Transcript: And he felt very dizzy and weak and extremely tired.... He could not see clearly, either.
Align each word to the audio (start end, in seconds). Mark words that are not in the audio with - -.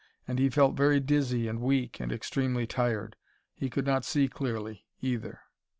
And 0.27 0.39
he 0.39 0.49
felt 0.49 0.73
very 0.75 0.99
dizzy 0.99 1.47
and 1.47 1.61
weak 1.61 1.99
and 2.01 2.11
extremely 2.11 2.65
tired.... 2.65 3.17
He 3.53 3.69
could 3.69 3.85
not 3.85 4.03
see 4.03 4.27
clearly, 4.27 4.87
either. 4.99 5.41